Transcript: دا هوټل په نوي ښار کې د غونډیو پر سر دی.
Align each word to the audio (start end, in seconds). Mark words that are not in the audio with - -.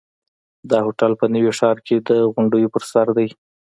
دا 0.69 0.77
هوټل 0.85 1.11
په 1.21 1.25
نوي 1.33 1.51
ښار 1.59 1.77
کې 1.85 1.95
د 2.09 2.09
غونډیو 2.33 2.71
پر 2.73 2.83
سر 2.91 3.07
دی. 3.17 3.29